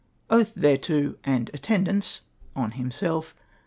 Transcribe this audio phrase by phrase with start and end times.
[0.31, 2.21] Oath thereto, and, attendance!
[2.55, 3.35] (on himself)